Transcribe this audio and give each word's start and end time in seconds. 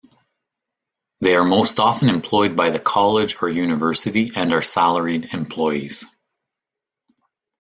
They 1.19 1.35
are 1.35 1.45
most 1.45 1.79
often 1.79 2.09
employed 2.09 2.55
by 2.55 2.71
the 2.71 2.79
college 2.79 3.35
or 3.39 3.49
university 3.49 4.31
and 4.35 4.51
are 4.51 4.63
salaried 4.63 5.25
employees. 5.25 6.05